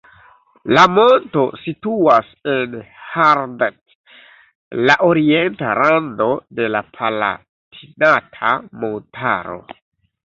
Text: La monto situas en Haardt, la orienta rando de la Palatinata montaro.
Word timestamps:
La 0.75 0.83
monto 0.93 1.41
situas 1.65 2.31
en 2.53 2.73
Haardt, 3.09 3.93
la 4.89 4.95
orienta 5.11 5.75
rando 5.83 6.31
de 6.61 6.67
la 6.77 6.83
Palatinata 6.99 8.55
montaro. 8.85 9.61